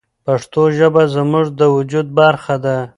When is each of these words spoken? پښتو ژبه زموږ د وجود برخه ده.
پښتو 0.25 0.63
ژبه 0.77 1.03
زموږ 1.15 1.45
د 1.59 1.61
وجود 1.75 2.07
برخه 2.19 2.55
ده. 2.65 2.77